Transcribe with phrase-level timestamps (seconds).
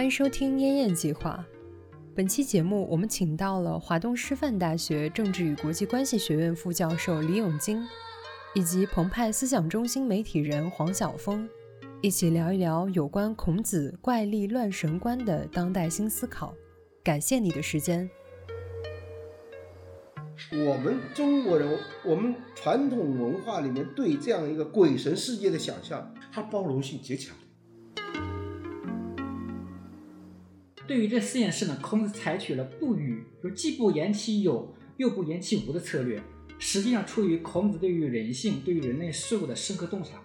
[0.00, 1.46] 欢迎收听《燕燕计划》。
[2.16, 7.86] 本期节目，我们请到了华东师范大学政治与国际关系学院副教授李永金，
[8.54, 11.46] 以及澎湃思想中心媒体人黄晓峰，
[12.00, 16.54] 一起聊一聊有关孔子怪力乱神观的当代新思考。
[17.04, 18.08] 感谢你的时间。
[20.50, 27.36] 我们中国人，我们传统文化里面对这样一个鬼神世界的想象，它包容性极强。
[30.90, 36.20] 对于这四件事呢，孔子采取了不语，就既不言其有，又不言其无的策略，
[36.58, 40.20] 实际上出于孔子对于人性、对于人类事物的深刻洞察。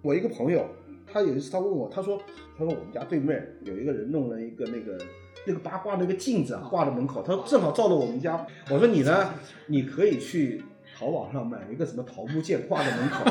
[0.00, 0.66] 我一个朋友，
[1.12, 2.16] 他有一次他问我，他说
[2.56, 4.98] ：“他说我们家对面有一个人弄了一个那个
[5.46, 8.46] 那个八卦那个镜子啊，挂在门口，他说正好照到我们家。
[8.70, 9.34] 我说你呢，
[9.66, 10.62] 你可以去
[10.98, 13.24] 淘宝上买了一个什么桃木剑挂在门口。”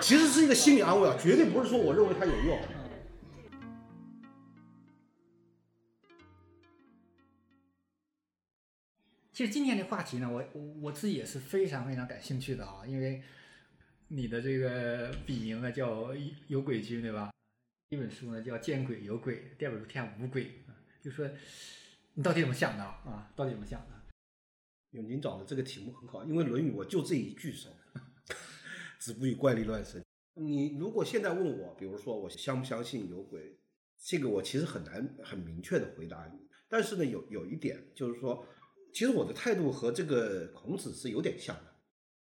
[0.00, 2.58] 其实是一个心理安慰啊，绝对不是说我认为它有用。
[9.32, 13.22] 其实今天的话题呢，我我我自己也是非常非常感兴趣的啊，因为
[14.08, 16.14] 你的这个笔名呢叫
[16.46, 17.32] 有鬼君对吧？
[17.88, 20.62] 一本书呢叫见鬼有鬼，第二本书天下无鬼
[21.02, 21.28] 就说
[22.14, 23.32] 你到底怎么想的啊？
[23.34, 23.99] 到底怎么想的？
[24.92, 27.70] 永金找的这个题目很好，因为《论语》我就这一句说。
[28.98, 30.04] 子不语怪力乱神。
[30.34, 33.58] 你如果现在问我，比如说我相不相信有鬼，
[33.98, 36.38] 这个我其实很难很明确的回答你。
[36.68, 38.44] 但是呢，有有一点就是说，
[38.92, 41.74] 其实我的态度和这个孔子是有点像的，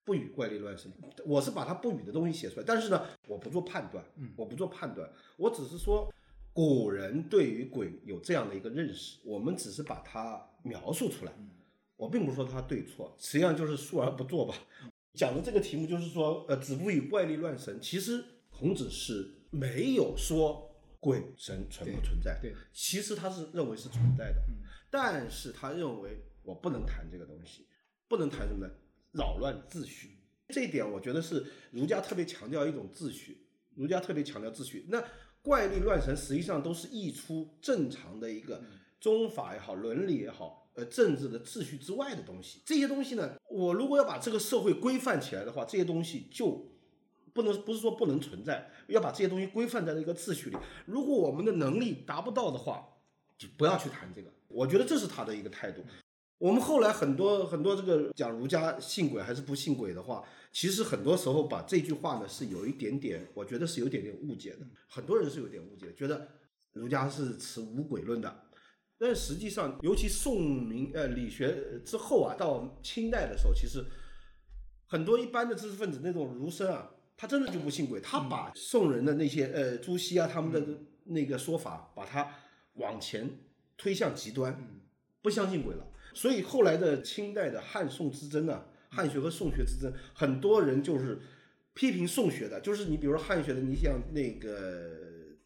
[0.04, 0.92] 不语怪力乱神。
[1.24, 4.04] 我是把他不语的东西写出来，但是呢，我不做判断，
[4.36, 6.12] 我不做判断，我只是说
[6.52, 11.32] 古人对于鬼有这样的一个认识，我们只是把它描述出来，
[11.96, 14.54] 我并不是说他对错，实际上就是述而不作吧。
[15.14, 17.80] 讲的这个题目就是说，呃，子不语怪力乱神。
[17.80, 24.42] 其实孔子是没有说鬼神存不存在，对，其实他是认为是存在的，
[24.90, 27.66] 但是他认为我不能谈这个东西，
[28.06, 28.72] 不能谈什么呢？
[29.12, 30.18] 扰乱秩序。
[30.48, 34.84] 这一点我觉得是儒家特别强调一种秩序，儒家特别强调秩序。
[34.90, 35.02] 那
[35.40, 38.62] 怪力乱神实际上都是溢出正常的一个
[39.00, 40.65] 宗法也好，伦理也好。
[40.76, 46.70] 呃，政治的秩序之外的东西，这些东西呢，我如果要把这个社会规范起来的话，这些东西就
[47.32, 50.56] 不能不是说不能存在，要把这些东西规范在一个秩序里。
[50.84, 52.86] 如果我们的能力达不到的话，
[53.38, 54.30] 就不要去谈这个。
[54.48, 55.82] 我觉得这是他的一个态度。
[56.36, 60.22] 我们后来很多很多这个讲儒家信鬼还是不信鬼的话，
[60.52, 64.66] 其实很多时候把这句话呢是有一点点，我觉得是有点点误解的。
[64.86, 66.28] 很多人是有点误解，觉得
[66.74, 68.42] 儒家是持无鬼论的。
[68.98, 73.84] 但实际上，尤其宋明呃理学之后啊，到清代的时候，其实
[74.86, 82.26] 很多一般的知识分子那种儒生啊，他真的就不信鬼，他把宋人的那些呃朱熹啊他们的那个说法，把它
[82.76, 83.38] 往前
[83.76, 84.80] 推向极端，
[85.20, 85.86] 不相信鬼了。
[86.14, 91.18] 所以后来的清代的汉宋之争啊，汉学和宋学之争，很多人就是
[91.74, 94.90] 批评宋学的，就是你比如说汉学的，你像那个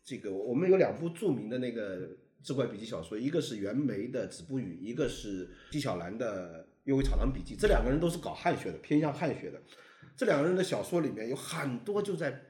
[0.04, 2.10] 这个，我们有两部著名的那个。
[2.42, 7.54] 志怪笔记小说，一个是袁枚的《子不语》，一个是纪晓岚的《幽微草堂笔记》。
[7.58, 9.60] 这两个人都是搞汉学的，偏向汉学的。
[10.16, 12.42] 这两个人的小说里面有很多就在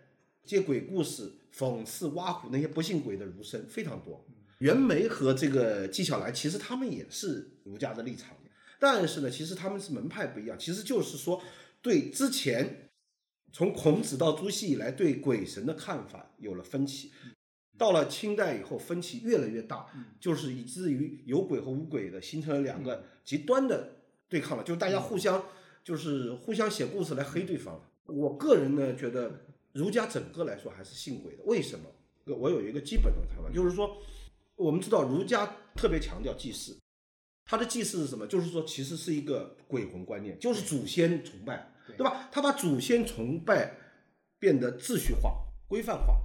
[0.44, 4.24] 借鬼故事、讽刺、挖苦那些不信鬼的儒生，非常多。
[4.58, 8.36] 袁枚和这个纪晓岚其实他们也是儒家的立场，
[8.78, 10.58] 但是呢，其实他们是门派不一样。
[10.58, 11.42] 其实就是说，
[11.80, 12.90] 对之前
[13.52, 17.10] 从孔子到朱熹以来对鬼神的看法有了分歧。
[17.80, 19.86] 到了清代以后，分歧越来越大，
[20.20, 23.90] 就是以至于有鬼和无鬼的形成了两个极端的
[24.28, 25.42] 对抗了，就是大家互相
[25.82, 27.82] 就是互相写故事来黑对方。
[28.04, 31.86] 我个人呢觉得儒家整个来说还是信鬼的，为什么？
[32.26, 33.96] 我有一个基本的看法，就是说
[34.56, 36.78] 我们知道儒家特别强调祭祀，
[37.46, 38.26] 他的祭祀是什么？
[38.26, 42.28] 就是说其实是一个鬼魂观念，就是祖先崇拜，对吧？
[42.30, 43.74] 他把祖先崇拜
[44.38, 45.32] 变得秩序化、
[45.66, 46.20] 规范化。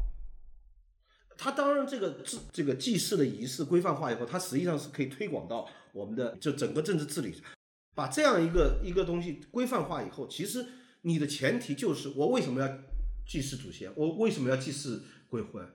[1.37, 7.33] 他当然，这个祭这个祭祀的仪式规范化以后，它实际上是可以推广到我们的就整个政治治理。
[7.93, 10.65] 把这样一个一个东西规范化以后，其实
[11.01, 12.67] 你的前提就是我为什么要
[13.25, 13.91] 祭祀祖先？
[13.95, 15.65] 我为什么要祭祀鬼魂？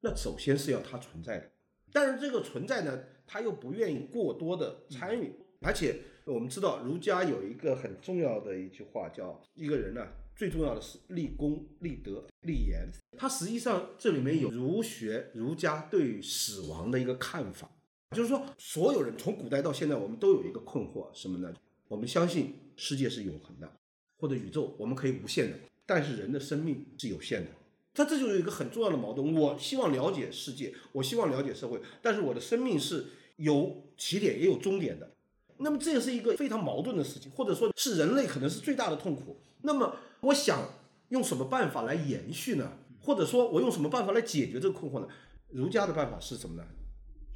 [0.00, 1.50] 那首先是要它存在的。
[1.92, 5.32] 但是这个存在呢，他又不愿意过多的参与。
[5.62, 10.06] 而且我们知道，儒家有一个很重要的一句话，叫一个人呢。
[10.38, 12.88] 最重要的是立功、立德、立言。
[13.16, 17.68] 它实际上这里面有儒学、儒家对死亡的一个看法，
[18.14, 21.52] 就是说，所有人从古代到现在，我们都有一个困惑，什么呢？
[21.88, 23.68] 我们相信世界是永恒的，
[24.16, 27.50] 或者宇宙我们可以无限的，但是人的生命是有限的。
[27.92, 29.34] 它这就是一个很重要的矛盾。
[29.34, 33.06] 我希望了解世界，我希望了解社会，但是我的生命是
[33.38, 35.10] 有起点也有终点的。
[35.58, 39.40] 那么这也是一个非常矛盾的事情，或者说是人类可能是最大的痛苦。
[39.62, 40.70] 那么我想
[41.08, 42.72] 用什么办法来延续呢？
[43.00, 45.08] 或者说我用什么办法来解决这个困惑呢？
[45.50, 46.64] 儒家的办法是什么呢？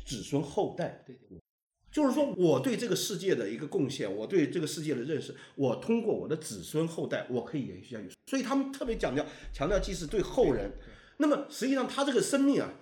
[0.04, 1.02] 子孙后代。
[1.06, 1.16] 对，
[1.90, 8.10] 就是说我对这个世界的一个贡献，我对这个世界的认识，我通过我的子孙后代，我可以延续下去。
[8.26, 10.70] 所以他们特别强调强调，即使对后人。
[11.19, 12.72] 那么实际上他这个生命啊，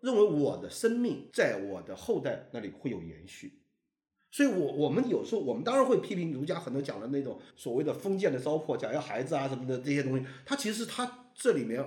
[0.00, 3.60] 认为我的生命在我的后代那里会有延续。
[4.36, 11.82] 所以，我我们有时候我们当然会批评儒家很多讲的那种所谓的封建的糟粕，讲要孩子啊什么的这些东西，它其实它这里面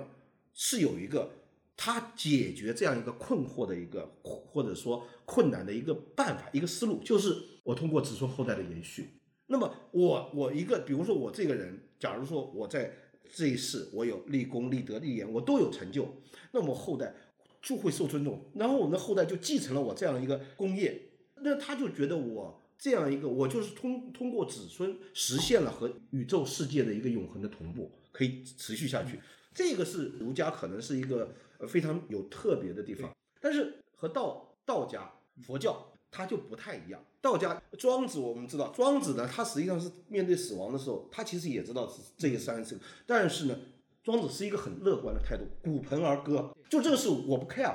[0.52, 1.30] 是有一个
[1.76, 9.20] 它解决这样一个困惑的一个或者说困难的一个办法，一个思路，就是我通过子孙后代的延续。
[9.46, 12.92] 那么我我一个，比如说我这个人，假如说我在
[13.32, 16.16] 这一世我有立功、立德、立言，我都有成就，
[16.50, 17.14] 那么后代
[17.62, 21.00] 就会受尊重，然后我们的后代就继承了我这样一个功业。
[21.42, 29.20] 那他就觉得我这样一个，我就是通通过子孙实现了和宇宙世界的一个永恒的同步，可以持续下去。
[29.52, 31.34] 这个是儒家可能是一个
[31.68, 37.04] 非常有特别的地方，但是和道道家、佛教它就不太一样。
[37.20, 43.58] 道家庄子我们知道，庄子呢，他实际上是面对死亡的时候，他其实也知道是这一三生，但是呢，
[44.02, 47.74] 庄子是一个很乐观的态度，鼓盆而歌，就这个事我不 care，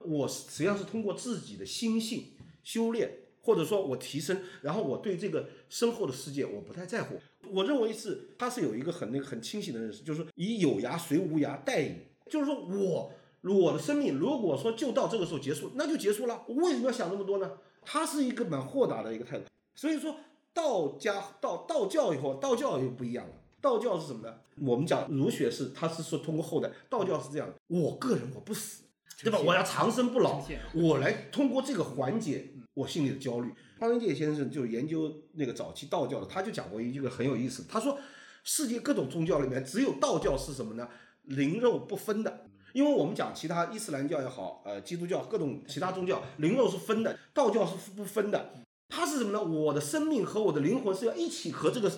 [0.00, 2.32] 我实际上是通过自己的心性。
[2.62, 3.10] 修炼，
[3.40, 7.20] 或者说我提升，然后我对这个身后的世界我不太在乎。
[7.50, 11.96] 我认为是他是有一个很那个很清醒的认识，就是以有涯随无涯待矣。
[12.30, 13.12] 就是说我
[13.42, 16.44] 我的生命如果说就到这个时候结束，那就结束了。
[16.48, 17.50] 我为什么要想那么多呢？
[17.84, 19.44] 他是一个蛮豁达的一个态度。
[19.74, 20.16] 所以说
[20.54, 23.34] 道家道道教以后，道教又不一样了。
[23.60, 24.34] 道教是什么呢？
[24.60, 26.70] 我们讲儒学是，他是说通过后代。
[26.88, 28.84] 道教是这样的，我个人我不死。
[29.22, 29.38] 对吧？
[29.38, 30.44] 我要长生不老，
[30.74, 33.52] 我来通过这个缓解我心里的焦虑。
[33.78, 37.64] 方文介先生就研究那个早期道教的，他就讲过一个很有意思。
[37.68, 37.98] 他说，
[38.44, 40.88] 世界各种宗教里面，只有道教是什么呢？
[41.24, 42.46] 灵肉不分的。
[42.72, 48.54] 因为我们讲其他伊斯兰教也好，呃，基督教各种其他宗教，灵肉是分的，道教是不分的。
[48.88, 49.42] 它是什么呢？
[49.42, 51.92] 我的生命和我的灵魂是要一起和这个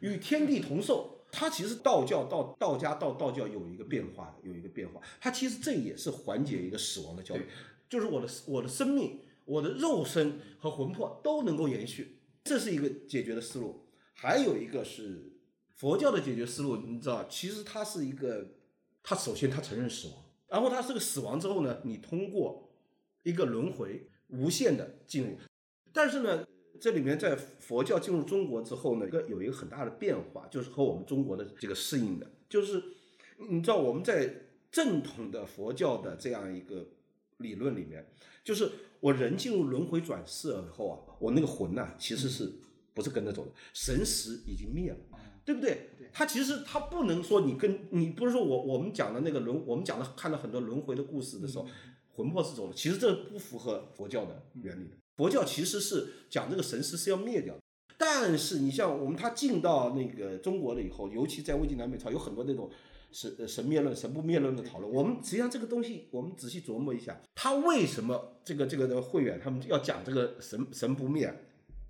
[0.00, 1.14] 与天地同寿。
[1.30, 5.00] 它其实道教到道家到道教有一个变化的，有一个变化。
[5.20, 7.46] 它其实这也是缓解一个死亡的焦虑，
[7.88, 13.86] 就是我的我的生命、我的肉身和魂魄都能够延续，这是一个解决的思路。
[14.12, 15.32] 还有一个是
[15.74, 18.46] 佛教的解决思路，你知道，其实它是一个，
[19.02, 20.16] 它首先它承认死亡，
[20.48, 22.70] 然后它是个死亡之后呢，你通过
[23.22, 25.36] 一个轮回无限的进入，
[25.92, 26.46] 但是呢。
[26.80, 32.80] 这里面在佛教进入中国之后呢，一个有一个很大的变化，就是和我们中国的这个适应的，就是
[33.50, 34.32] 你知道我们在
[34.70, 36.86] 正统的佛教的这样一个
[37.38, 38.08] 理论里面，
[38.48, 42.50] 就是我人进入轮回转世以后啊，我那个魂呐，其实是
[42.94, 43.52] 不是跟着走的？
[43.74, 44.96] 神识已经灭了，
[45.44, 45.90] 对不对？
[46.14, 51.68] 他其实他不能说你跟你不是说我我们讲的那个轮，我们讲的看到很多轮回的故事的时候，
[52.14, 54.96] 魂魄是走的，其实这不符合佛教的原理的。
[55.18, 57.60] 佛教其实是讲这个神识是要灭掉的，
[57.98, 62.70] 但是你像我们他进到那个中国了以后，尤其在魏晋南北朝，有很多那种
[63.12, 64.92] 神神灭论、神不灭论的讨论。
[64.92, 71.32] 我们实际上这个东西，我们仔细琢磨一下，他为什么这个这个的会员他们要讲这个神神不灭？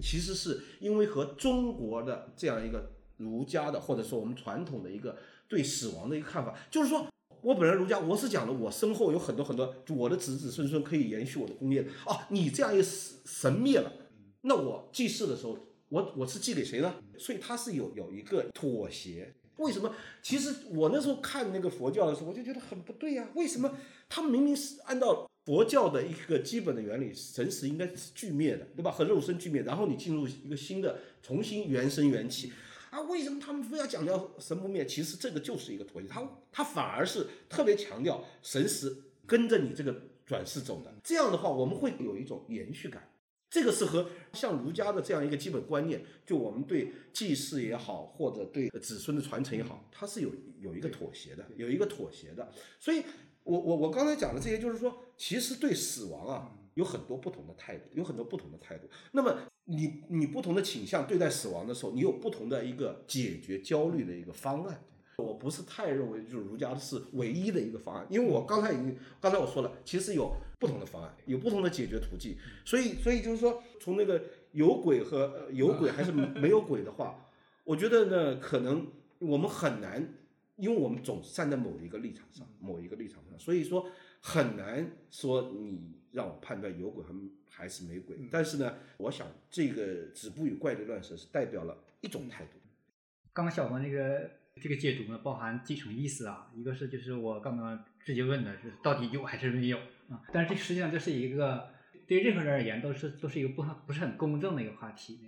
[0.01, 5.17] 其实是因为和中国的这样一个儒家的或者说我们传统的一个
[5.49, 7.07] 对死亡的一个看法，就是说。
[7.41, 11.91] 我本来儒家，我是讲的，我身后有很多很多，我的子子孙孙可以延续我的功业的。
[12.05, 13.93] 哦，你这样一神灭了，
[14.41, 15.57] 那我祭祀的时候，
[15.89, 16.97] 我我是祭给谁呢？
[17.17, 19.33] 所以他是有有一个妥协。
[19.59, 19.95] 为什么？
[20.23, 23.29] 其实我那时候看那个佛教的时候，我就觉得很不对呀。
[23.35, 23.77] 为什么
[24.09, 28.91] 他们明明是按照佛教的一个基本的原理，神识应该是俱灭的，对吧？
[28.91, 32.53] 和肉身俱灭，然后你进入一个新的，重新原生缘起。
[32.91, 34.87] 啊，为什么他们非要强调神不灭？
[34.87, 38.97] 其实这个就是一个妥协，他他反而是特别强调神识
[39.27, 40.95] 跟着你这个转世走的。
[41.03, 43.11] 这样的话，我们会有一种延续感。
[43.51, 52.53] 这个是和像儒家的这样一个基本观念，就我们对祭祀也好，或者对子孙的传承也好，它是有有一个妥协的，有一个妥协的。
[52.79, 53.03] 所以，
[53.45, 58.89] 我我我刚才讲的这些，就是说，其实对死亡啊，有很多不同的态度，有很多不同的态度。
[59.13, 59.37] 那么。
[59.71, 64.83] 你你不同的倾向对待死亡的时候，你有不同的一个解决焦虑的一个方案。
[65.19, 72.37] 我不是太认为就是儒家是唯一的一个方案，因为我刚才已经刚才我说了，其实有不同的方案，有不同的解决途径。
[72.65, 74.23] 所以所以就是说，从那个
[74.53, 77.27] 有鬼和有鬼还是 没有鬼的话，
[77.65, 78.87] 我觉得呢，可能
[79.19, 80.15] 我们很难
[80.55, 87.13] 因为我们总是站在某一个立场上，某一个立场上，所以说很难说你让我判断有鬼还
[87.51, 88.17] 还是没鬼。
[88.31, 92.51] 但是呢，我想这个止步于怪力乱神是代表了一种态度。
[93.33, 100.23] 刚刚小黄这个这个解读呢，包含几层意思啊，一个是就是我刚刚直接问的，就是到底有还是没有啊？
[100.33, 101.71] 但是这实际上这是一个
[102.07, 105.21] 对任何人而言都是都是一个不不是很公正的一个话题，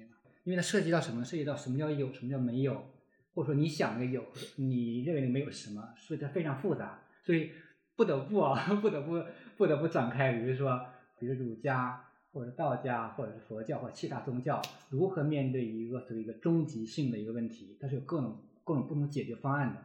[0.45, 1.25] 因为它涉及到什么？
[1.25, 2.91] 涉及到什么叫有，什么叫没有？
[3.33, 4.25] 或者说你想的有，
[4.57, 5.95] 你认为的没有什么？
[5.97, 7.53] 所以它非常复杂，所以
[7.95, 9.23] 不得不啊， 不得不
[9.57, 10.85] 不得不展开，比如说，
[11.19, 19.85] 比如儒家或者道家或者是佛教或其他宗教如何面对一个所谓一个终极性的一个问题，它是有各种各种不同解决方案的。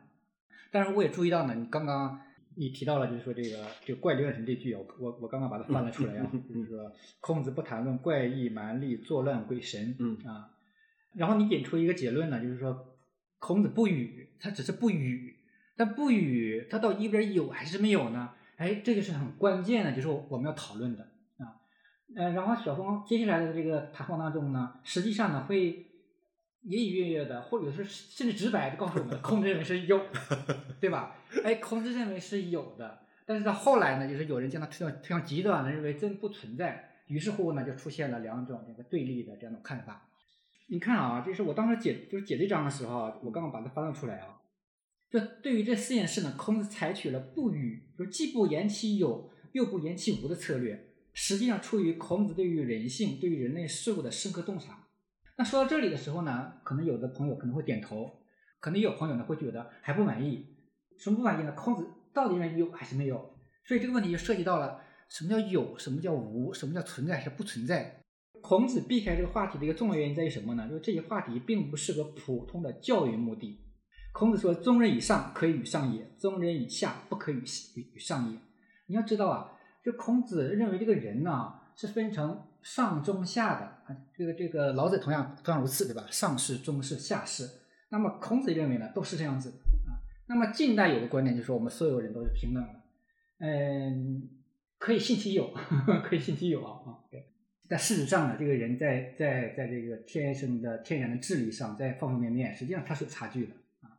[0.71, 2.19] 但是我也注意到呢，你刚刚
[2.55, 10.51] 你提到了，就是说这个这个怪力乱神这句啊，我我刚刚把它翻了出来啊， 就是说孔子不谈论怪异蛮力作乱鬼神，嗯啊，
[11.13, 12.91] 然后你引出一个结论呢，就是说。
[13.37, 15.35] 孔子不语，他只是不语，
[15.75, 18.31] 但不语，他到底边有还是没有呢？
[18.55, 21.03] 哎，这就是很关键的，就是我们要讨论的
[21.37, 21.53] 啊。
[22.15, 25.84] 呃，然后小峰接下来的这个谈话当中呢，实际上呢会
[26.65, 30.01] 隐隐约约的，或者是甚至直白的告诉我们，孔子认为是有，
[30.81, 31.15] 对吧？
[31.43, 40.09] 哎，孔子认为是有的，但是到后来呢，就是有人将它推向推向极端的，认为真不存在，于是乎呢，就出现了两种这个对立的这样的看法。
[40.67, 44.41] 你看啊，这是我当时解就是解这章的时候啊，我刚刚把它翻了出来啊。
[45.11, 50.87] 这对于这四件事呢，孔子采取了不语，就是既不言其有，又不言其无的策略。
[51.13, 54.84] 实际上出于孔子对于人性、对于人类事物的深刻洞察。
[55.37, 58.21] 那说到这里的时候呢，可能有的朋友可能会点头，
[58.59, 60.55] 可能有朋友呢会觉得还不满意。
[60.97, 61.51] 什么不满意呢？
[61.51, 63.37] 孔子到底认为有还是没有？
[63.65, 68.01] 所以这个问题就涉及到了什么叫有，什么叫无，什么叫存在还是不存在？
[68.41, 70.69] 孔子避开这个话题的一个重要原因在于什么呢？
[70.69, 73.61] 就是这些话题并不适合普通的教育目的。
[74.13, 77.43] 孔子说：“中人以上可以与上也，中人以下不可与
[77.93, 78.39] 与上也。”
[78.87, 79.51] 你要知道啊，
[79.83, 83.97] 就孔子认为这个人呢是分成上中下的啊。
[84.15, 86.05] 这个这个老子同样同样如此，对吧？
[86.09, 87.47] 上士、中士、下士。
[87.89, 89.49] 那么孔子认为呢，都是这样子
[89.87, 89.99] 啊。
[90.27, 92.81] 那么近代有个观点就是说，我们所有人都是平等的。
[93.39, 94.29] 嗯，
[94.77, 95.53] 可以信其有，
[96.03, 97.03] 可以信其有啊啊。
[97.11, 97.31] 对。
[97.67, 103.89] 但事实上呢，这个人在在在这个天生的天然的智力上，在方方面面，实际上他是有差距的啊。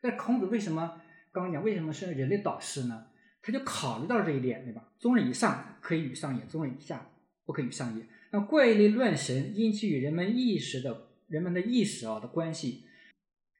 [0.00, 3.06] 但孔子为什么刚刚讲为什么是人类导师呢？
[3.40, 4.88] 他就考虑到这一点，对吧？
[4.98, 7.06] 中人以上可以与上也，中人以下
[7.44, 8.06] 不可以与上也。
[8.30, 12.84] 那怪力乱神因其与人们意识的人们的意识啊的关系，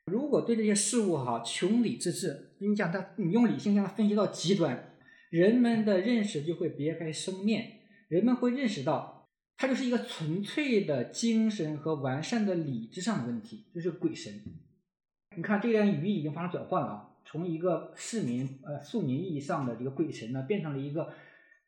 [0.06, 4.96] 如果对这些事物哈穷理之治，你讲他，你用理性将它分析到极端，
[5.30, 9.20] 人们的认识就会别开生面，人们会认识到。
[9.58, 14.42] 它就是一个纯粹的精神和完善的理智上的问题，就是鬼神。
[15.36, 21.12] 你看，这段语义已经发生转换了，从一个市民呃庶民意义上的这个鬼神呢，变成了一个，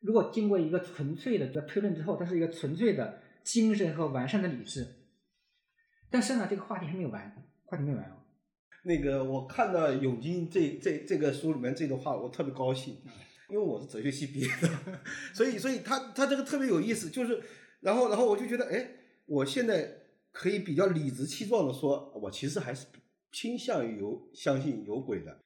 [0.05, 4.87] 如果经过一个纯粹的推论之后，它是一个纯粹的精神和完善的理智。
[6.09, 8.17] 但是呢，这个话题还没有完，话题没有完啊。
[8.83, 12.97] 那个我看到永金这这这个书里面这段话，我特别高兴，
[13.49, 14.69] 因为我是哲学系毕业的，
[15.33, 17.41] 所以所以他他这个特别有意思，就是。
[17.81, 18.89] 然后，然后我就觉得，哎，
[19.27, 19.87] 我现在
[20.31, 22.87] 可以比较理直气壮的说，我其实还是
[23.31, 25.37] 倾向于有相信有鬼的。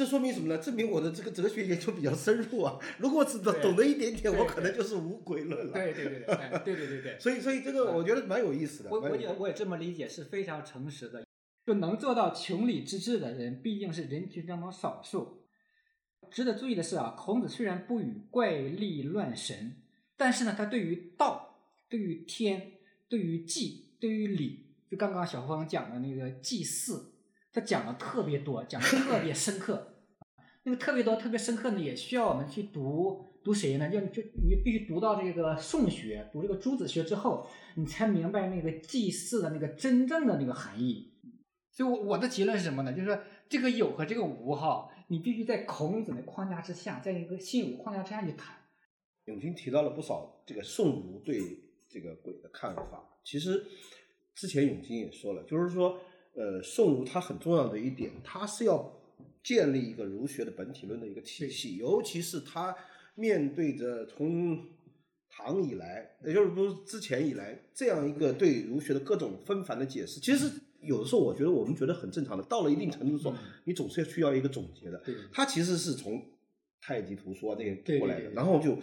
[0.00, 0.56] 这说明什么呢？
[0.56, 2.78] 证明我的这个哲学研究比较深入啊。
[2.96, 5.74] 如果只懂懂得一点点，我可能就是无鬼论了。
[5.74, 7.18] 对对对对，对对对对。
[7.20, 8.88] 所以，所以这个我觉得蛮有意思的。
[8.90, 11.22] 我我也我也这么理解，是非常诚实的。
[11.66, 15.44] 就能做到穷理之治的人，毕竟是人群当中少数。
[16.30, 19.82] 值得注意的是啊，孔子虽然不与怪力乱神，
[20.16, 21.58] 但是呢，他对于道。
[21.90, 22.72] 对于天，
[23.06, 27.12] 对于祭，对于礼，就刚刚小芳讲的那个祭祀，
[27.52, 29.89] 他讲的特别多，讲的特别深刻。
[30.64, 33.88] 那个特别多、特别深刻呢，也需要我们去读读谁呢？
[33.90, 41.12] 就就你必须读到这个宋学，读这个朱子学之后，你才明白那个祭祀的那个真正的那个含义。
[41.72, 42.92] 所以，我我的结论是什么呢？
[42.92, 48.56] 就是说，这个有和这个无哈，你必须在孔子的框架之下，在一个信武框架之下去谈。
[49.26, 51.40] 永清提到了不少这个宋儒对。
[51.92, 53.66] 这个鬼的看法，其实
[54.32, 55.98] 之前永金也说了，就是说，
[56.36, 58.99] 呃，宋儒他很重要的一点，他是要
[59.42, 62.74] 建立一个儒学的本体论的一个体系，尤其是他
[63.14, 64.66] 面对着从
[65.28, 70.50] 唐以来，也就是说之前以来这样一个对儒学的各种纷繁的解释，其实
[70.80, 73.34] 有的时候我觉得我们觉得很正常的，到了一定程度的时候，
[73.64, 75.02] 你总是要需要一个总结的。
[75.32, 76.22] 他其实是从
[76.80, 78.78] 太极图说这些过来的，然后就。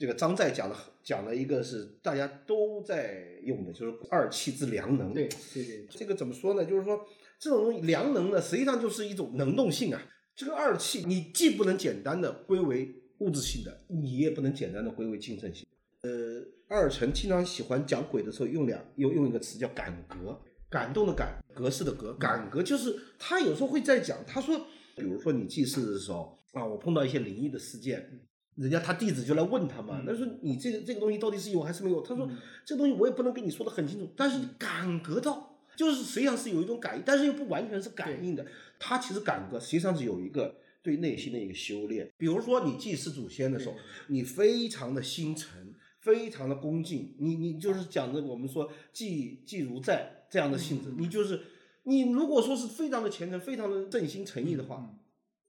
[0.00, 5.12] 这个张载讲的讲了一个是大家都在用的，就是二气之良能。
[5.12, 6.64] 对对对，这个怎么说呢？
[6.64, 7.04] 就是说
[7.38, 10.02] 这种东西良能呢，实际上就是一种能动性啊。
[10.34, 15.66] 这个二气，你既不能简单的归为物质性的，你也不能简单的归为精神性。
[16.02, 20.40] 呃，二程经常喜欢讲鬼的时候用两用用一个词叫感格，
[20.70, 24.56] 感动的感，格式的格，感格就是他有时候会在讲，他说，
[24.94, 28.20] 比如说你祭祀的时候啊，我碰到一些灵异的事件，
[28.54, 32.00] 人家他弟子就来问他嘛，他说你这个这个东西到底是有还是没有？
[32.02, 32.30] 他说
[32.64, 35.47] 这东西我也不能跟你说的很清楚，但是你感觉到，
[35.78, 38.44] 就是实际上是有一种感应，但是又不完全是感应的，
[38.78, 42.10] 他其实感觉实际上是有一个对内心的一个修炼。
[42.18, 43.76] 比如说你祭祀祖先的时候，
[44.08, 45.72] 你非常的心诚。
[46.00, 51.42] 非常的恭敬，你你就是讲的我们说祭祭如在这样的性质，你就是
[51.82, 54.96] 你如果说是非常的虔诚，非常的正心诚意的话，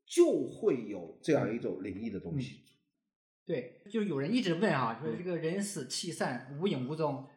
[0.07, 2.61] 就会有这样一种灵异的东西。
[3.45, 7.27] 对，就是有人一直问啊，说这个人死气散无影无踪，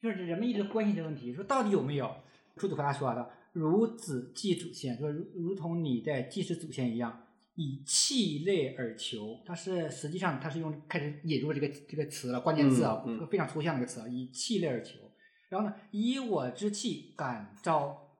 [0.00, 2.14] 就是人们一直关心这个问题，说到底有没有？
[2.56, 7.24] 朱子回答说的，如子祭祖先，说如如同你在祭祀祖先一样。
[7.60, 15.00] 以气类而求，它是实际上它是用开始引入这个这个词了，关键字啊，这个非常抽象的一个词啊，以气类而求。
[15.48, 18.12] 然后呢，以我之气感召，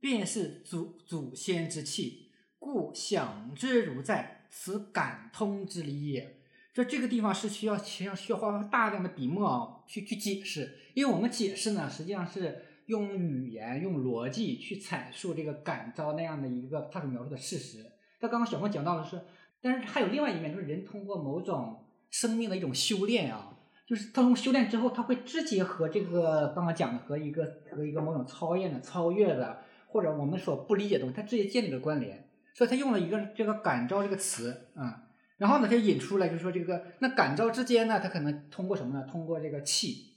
[0.00, 6.40] 便是祖祖先之气，故想之如在，此感通之理也。
[6.76, 17.78] 就这个地方是需要需要需要花大量的笔墨啊，去去解释，因为我们解释呢，实际上是用语言用逻辑去阐述这个感召那样的一个他所描述的事实。
[18.20, 19.18] 他刚刚小莫讲到的是，
[19.62, 23.56] 但是还有另外一面，就是人通过某种生命的一种修炼啊，
[23.86, 35.05] 就是他从修炼之后，他会直接和这个刚刚讲的和一个和一个某种超验的、超越的，或者我们所不理解的东西，他直接建立了关联，所以他用了一个这个感召这个词啊，
[35.38, 39.06] 然后呢，他引出来就是说这个那感召之间呢，他可能通过什么呢？
[39.10, 40.16] 通过这个气，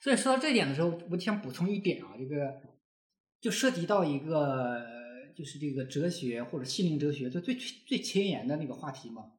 [0.00, 2.54] 所以说到这点的时候，我想补充一点啊，这个
[3.40, 4.94] 就涉及到一个。
[5.36, 9.32] 就是这个哲学或者心灵哲学，就最最前沿的那个话题嘛，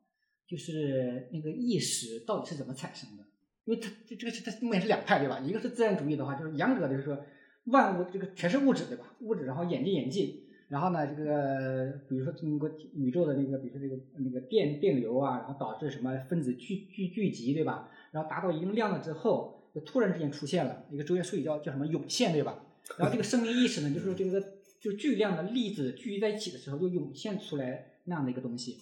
[0.48, 3.24] 就是那个意识到底是怎么产生的？
[3.65, 5.39] 因为它这这个是它目前是两派对吧？
[5.39, 7.26] 一个是自然主义的话，就是严格的就是说
[7.63, 9.12] 万物这个全是物质对吧？
[9.22, 17.89] 物质然后演进演进，然后呢这个比如说通过宇宙的那个比如说这个那个电电流啊，然后导致什么分子聚聚聚集对吧？
[18.12, 22.63] 然后达到一定量了之后，就突然之间出现了一个哲学术语叫叫什么涌现对吧？
[22.97, 24.58] 然后这个生命意识呢，就是这个。
[24.80, 28.77] 就巨量的粒子聚集在一起的时候，就涌现出来那样的一个东西。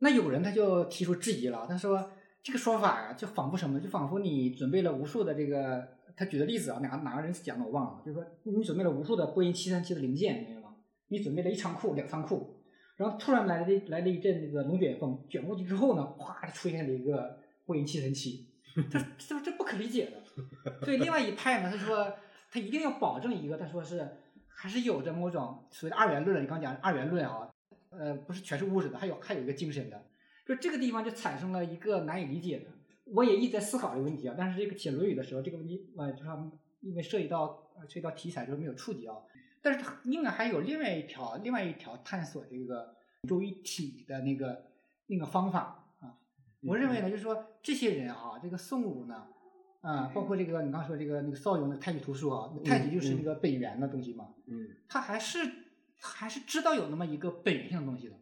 [0.00, 2.10] 那有人他就提出质疑了，他说
[2.42, 3.80] 这个说法呀，就仿佛什么？
[3.80, 10.76] 就仿佛你准备了无数的这个，他举的例子啊，哪哪个人讲的我忘了，就是说你准备了无数的波音七三七的零件，明白吗？
[11.08, 12.62] 你准备了一仓库、两仓库，
[12.96, 18.48] 然后突然来了来了一阵那个龙卷风，卷过去之后呢，哗就出现了一个波音七三七，
[18.90, 20.82] 这这这不可理解的。
[20.84, 22.14] 所以另外一派呢，他说
[22.50, 24.08] 他一定要保证一个，他说是。
[24.62, 27.48] 还是有着某种所谓的二元论的，你刚讲二元论啊，
[27.88, 30.04] 呃，不是全是物质的，还有还有一个精神的，
[30.46, 32.66] 就这个地方就产生了一个难以理解的。
[33.12, 36.30] 我也一直在思考这个问题啊，但是这个写《论语》的时候，这个问题呃，就是
[36.80, 39.16] 因为涉及到涉及到题材，就是没有触及啊。
[39.62, 44.66] 但是它另外还有另外一条另外一条探索这个宇宙一体的那个
[45.06, 46.16] 那个方法啊。
[46.62, 49.26] 我认为呢，就是说这些人啊，这个宋武呢。
[49.82, 54.34] 啊，包括这个你刚说这个那个邵雍的太极图书啊，太极就是那个本源的东西嘛。
[54.46, 54.68] 嗯。
[54.86, 55.38] 他还是
[55.96, 58.14] 还是知道有那么一个本源性的东西的，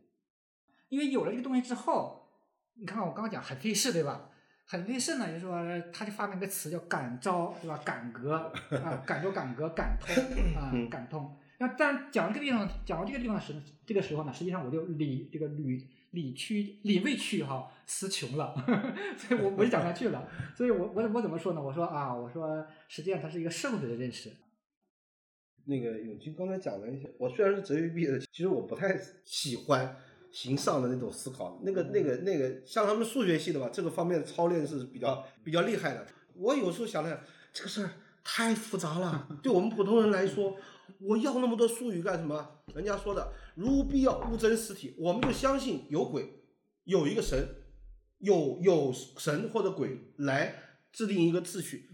[0.88, 2.28] 因为有了这个东西之后，
[2.74, 4.30] 你看看我刚刚讲很费事对吧？
[4.68, 7.76] 很费事呢，就是说他就发明个词叫感召对吧？
[7.84, 8.34] 感格
[8.84, 10.14] 啊，感召、感格、感通
[10.54, 11.36] 啊，感通。
[11.58, 13.54] 那但讲这个地方，讲到这个地方的时
[13.86, 15.88] 这个时候呢，实际上我就理这个理。
[16.12, 18.54] 理屈理未屈哈词穷了，
[19.14, 20.26] 所以我我就讲不下去了。
[20.56, 21.60] 所以我我我怎么说呢？
[21.62, 24.32] 我说啊，我说实际上它是一个社会的认识。
[25.66, 29.96] 那个永军刚才讲了一些，我虽然是哲学毕业的，其实我不太喜欢
[30.32, 31.60] 形上的那种思考。
[31.62, 36.06] 那个那个那个，像他们数学系的吧，这个方面的操练是比较比较厉害的。
[36.34, 37.18] 我有时候想想，
[37.52, 37.90] 这个事儿
[38.22, 40.56] 太复杂了， 对我们普通人来说。
[41.00, 42.62] 我要那么多术语干什么？
[42.74, 46.42] 人家说的“如无必要，勿真实体”，我们就相信有鬼，
[46.84, 47.46] 有一个神，
[48.20, 50.54] 有有神或者鬼来
[50.90, 51.90] 制定一个秩序，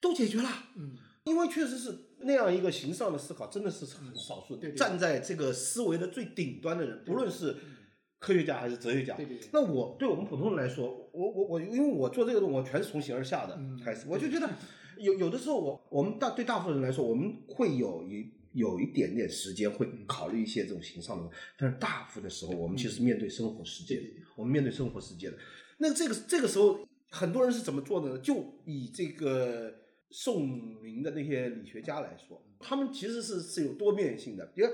[0.00, 0.48] 都解决了。
[0.74, 4.56] 嗯，因为确实是那样一个形上的思考，真的是很少数。
[4.74, 7.56] 站在这个思维的最顶端的人，不论是
[8.18, 9.14] 科学家还是哲学家。
[9.16, 9.48] 对对对。
[9.52, 14.48] 那我对我们普通人来说，我我我，因为我做这个东西，我全是从形而下的开始，我就觉得
[14.98, 18.40] 有有的时候，我我们大对大部分人来说，我们会有一。
[18.54, 23.98] 有一点点时间会考虑一些这种形上的，但是大部分的时候，我们其实面对生活世界，
[24.36, 25.38] 我们面对生活世界的。
[25.78, 28.18] 那这个这个时候，很多人是怎么做的呢？
[28.18, 29.72] 就以这个
[30.12, 30.46] 宋
[30.82, 34.44] 明的那些理学家来说，他们其实是是有多面性的。
[34.54, 34.68] 比如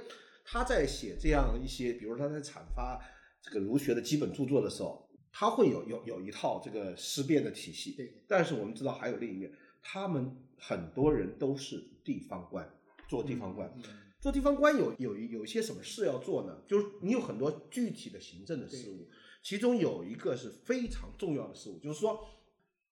[0.45, 3.01] 他在写这样一些，比如他在阐发
[3.41, 7.93] 这个儒学的基本著作的时候，他会有有有一套这个思辨的体系。
[7.93, 8.13] 对。
[8.27, 12.69] 但是我们知道还有另一面，他们很多人都是地方官，
[13.09, 13.73] 做地方官。
[14.21, 16.61] 做地方官有有有一些什么事要做呢？
[16.67, 19.09] 就是你有很多具体的行政的事务，
[19.45, 22.27] 其中有一个是非常重要的事务，就是说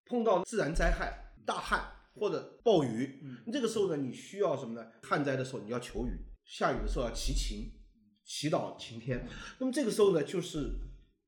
[0.05, 3.21] 碰到自然灾害、大旱或者暴雨，
[3.53, 4.87] 这个时候呢，你需要什么呢？
[5.03, 6.11] 旱灾的时候你要求雨，
[6.45, 7.71] 下雨的时候要祈晴，
[8.25, 9.27] 祈祷晴天。
[9.59, 10.71] 那么这个时候呢，就是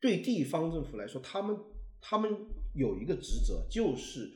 [0.01, 1.57] 对地方政府来说，他们
[2.01, 2.31] 他们
[2.75, 4.31] 有一个职责，就是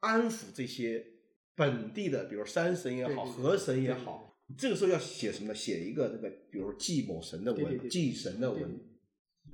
[0.00, 1.04] 安抚这些
[1.54, 4.36] 本地的，比如山神也好，河神也好。
[4.56, 5.54] 这个时候要写什么呢？
[5.54, 8.80] 写一个这个，比如祭某神的文，祭神的文。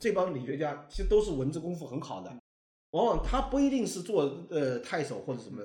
[0.01, 2.43] 这帮理学家其实都是文字功夫很好的，
[2.91, 5.63] 往往他不一定是做呃太守或者什么，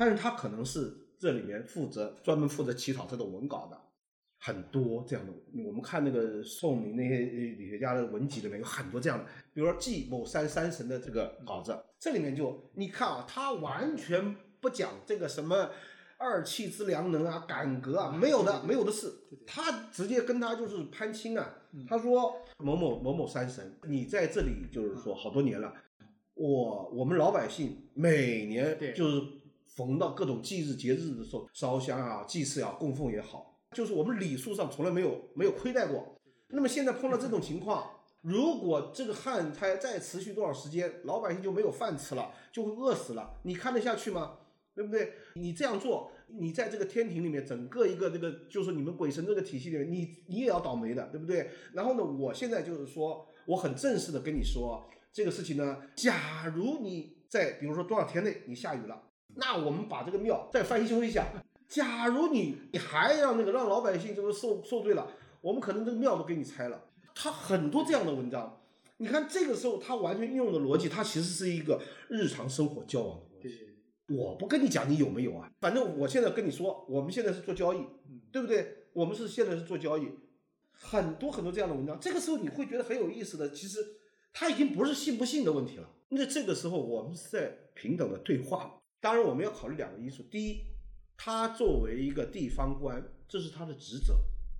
[0.00, 3.78] 但是他可能是这里面负责专门负责起草这种文稿的，
[4.38, 5.32] 很多这样的。
[5.62, 15.68] 我们看那个宋明那些理学家的文集里面有很多这样的，比如说祭某山山神的这个稿子，这里面就你看啊，他完全不讲这个什么。
[16.22, 19.10] 二气之良能啊，改革啊，没有的，没有的事。
[19.46, 21.50] 他直接跟他就是攀亲啊。
[21.88, 25.72] 他说某某某某山神，你在这里就是说好多年了，
[26.34, 29.22] 我我们老百姓每年就是
[29.76, 36.16] 逢到各种祭日节日的时候烧香啊、祭祀啊、供奉也好，就是我们礼数上从来没有没有亏待过。
[36.48, 37.88] 那么现在碰到这种情况，
[38.22, 44.38] 如果这个旱灾再持续多少时间，老百姓就没有饭吃了，就会饿死了，你看得下去吗？
[44.74, 45.12] 对不对？
[45.34, 51.50] 你这样做，你在这个天庭里面，整个一个这个，就是你们鬼神这个体系里面，你你也要倒霉的，对不对？
[51.72, 55.82] 然后呢，我现在就是说，我很正式的跟你说这个事情呢。
[55.96, 59.02] 假如你在比如说多少天内你下雨了，
[59.36, 61.26] 那我们把这个庙再翻修一下。
[61.68, 65.06] 假如你你还让那个让老百姓这个受受罪了，
[65.40, 66.88] 我们可能这个庙都给你拆了。
[67.14, 68.60] 他很多这样的文章，
[68.96, 73.68] 你看这个时候他完全运用的逻辑，它其实是一个日常生活交往的逻辑。
[74.08, 77.86] 我不跟你讲你有没有啊，反正我现在跟你说，我们现在是做交易，
[78.32, 78.78] 对不对？
[78.92, 80.08] 我们是现在是做交易，
[80.72, 83.50] 很多很多这样的文章，这个时候你会觉得很有意思的。
[83.52, 83.78] 其实
[84.32, 88.79] 他已经不是信不信的问题了，那这个时候我们是在平等的对话。
[89.00, 90.62] 当然我们要考虑两个因素，第一，
[91.16, 94.14] 他作为一个地方官，这是他的职责，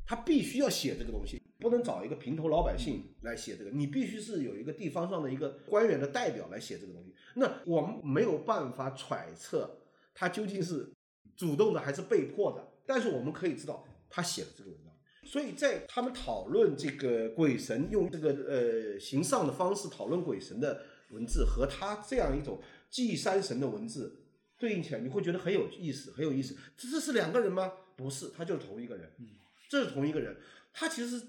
[0.07, 1.41] 他必须要写这个东西。
[1.59, 7.15] 不能找一个平头老百姓来写这个，你必须是有一个地方上的一个官员的代表来写这个东西。
[7.35, 9.79] 那我们没有办法揣测
[10.15, 10.91] 他究竟是
[11.37, 14.91] 主动的还是被迫的，但是我们可以知道他写了这个文章。
[15.23, 24.20] 所以在他们讨论这个鬼神用这个呃形上的方式讨论鬼神的文字，和他这样一种祭山神的文字
[24.61, 26.57] 对应起来，你会觉得很有意思，很有意思。
[26.77, 27.73] 这这是两个人吗？
[27.97, 29.11] 不是，他就是同一个人。
[29.19, 29.27] 嗯，
[29.69, 30.37] 这是同一个人，
[30.73, 31.21] 他其实。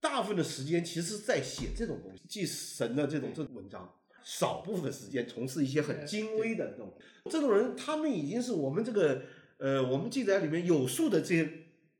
[0.00, 6.96] 大部分的时间其实是在写这种东西，祭神的这种这种文章，少部分时间从事一些很精微的这种。
[7.28, 9.22] 这种人，他们已经是我们这个
[9.56, 11.50] 呃，我们记载里面有数的这些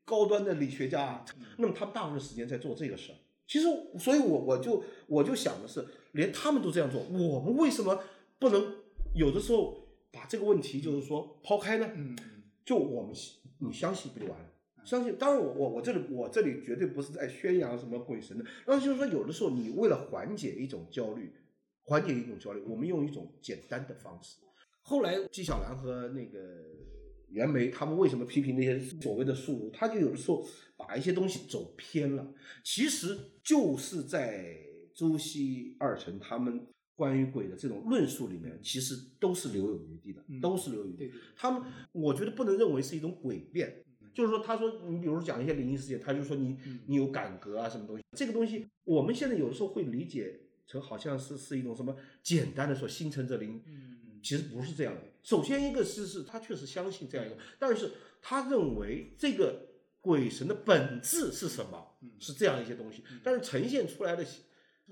[0.05, 1.25] 高端的理学家。
[1.57, 3.15] 那么他们大部分时间在做这个事儿。
[3.45, 3.67] 其实，
[3.99, 8.01] 所以我我就我就想的是，连他们都这样做，我们为什么
[8.39, 8.75] 不能
[9.13, 9.78] 有的时候
[10.11, 11.89] 把这个问题就是说抛开呢？
[11.95, 12.15] 嗯，
[12.65, 13.13] 就我们
[13.59, 14.45] 你相信不就完了？
[14.85, 21.31] 相信，当然我我我这里我这里绝对不是在宣扬什么鬼神的，那就是说有的时候你为了缓解一种焦虑，
[21.83, 24.37] 缓解一种焦虑，我们用一种简单的方式。
[24.81, 26.39] 后来纪晓岚和那个
[27.27, 29.69] 袁枚他们为什么批评那些所谓的术儒？
[29.69, 30.43] 他就有的时候
[30.75, 34.55] 把一些东西走偏了，其实就是在
[34.95, 36.65] 朱熹二程他们
[36.99, 41.09] 关于鬼的这种论述里面，其实都是留有余地的，都是留有余地。
[41.33, 43.85] 他们我觉得不能认为是一种诡辩。
[44.13, 46.57] 就是说，他说你比如讲一些灵异事件，他就说你
[46.87, 55.01] 你有感格啊什么东西，这个东西我们现在有的时候会理解成好像是是一种什么简单的说心诚则灵，嗯，其实不是这样的。
[55.23, 59.67] 首先一个是是他确实相信这样一个，但是他认为这个
[60.01, 64.25] 鬼神的本质是什么，是这样一些东西，但是呈现出来的。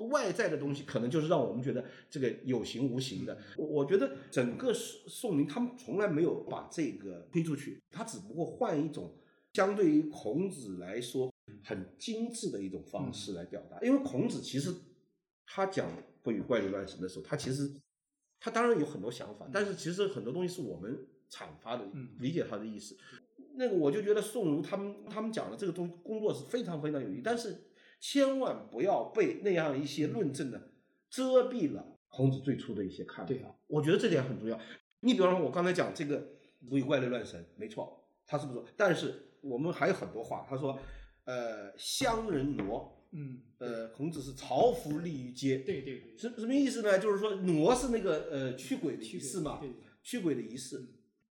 [0.05, 3.37] 外在的东西可能就是让我们觉得这个有形无形的。
[3.57, 9.15] 我我觉得整个宋宋明他们从来没有把这个推出去，他只不过换一种
[9.53, 11.33] 相对于孔子来说
[11.63, 13.79] 很精致的一种方式来表达。
[13.81, 14.73] 因为孔子其实
[15.45, 15.89] 他讲
[16.21, 17.69] 不与怪力乱神的时候，他其实
[18.39, 21.85] 他当然有很多想法，但是其实很多东西是我们阐发的，
[22.19, 22.95] 理解他的意思。
[23.55, 27.63] 那个我就觉得宋儒他们他们讲的这个东工作是非常非常有意义，但是。
[27.99, 30.59] 千万不要被那样一些论证呢
[31.09, 33.25] 遮蔽了孔子最初的一些看法。
[33.25, 34.59] 对啊，我觉得这点很重要。
[35.01, 36.27] 你比方说，我刚才讲这个
[36.69, 38.63] “不以怪力乱神”，没错，他是不是？
[38.75, 40.45] 但是我们还有很多话。
[40.49, 40.77] 他说
[41.25, 46.97] ：“呃，乡人挪，嗯，呃，孔子是朝服立于街，对对对，什什么意思呢？
[46.97, 49.61] 就是说挪是那个呃驱鬼的仪式嘛，
[50.01, 50.81] 驱鬼的仪式，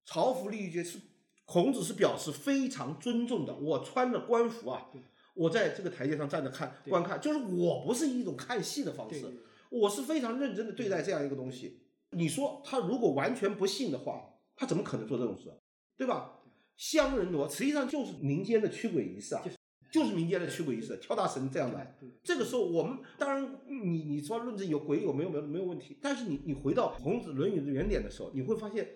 [0.05, 0.99] 朝服立于街是
[1.45, 3.55] 孔子是表示非常尊重的。
[3.57, 4.91] 我穿着官服啊，
[5.37, 9.25] 我在这个台阶上站着看观看，就是我不是一种看戏的方式，
[9.71, 11.83] 我是非常认真的对待这样一个东西。
[12.11, 15.53] 你说他如果完全不信的话，他怎么可能做这种事？
[15.97, 16.41] 对吧？
[16.77, 19.45] 乡人挪实际上就是民间的驱鬼仪式啊。
[19.89, 21.97] 就是民间的驱鬼仪式，跳大神这样的。
[22.23, 25.97] 这个时候，我们当然，你你说论证有鬼有没有没有没有问题。
[26.03, 28.87] 但是你你回到孔子《论语》的原点的时候，你会发现